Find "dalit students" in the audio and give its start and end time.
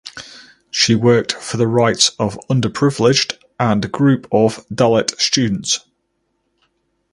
4.69-5.81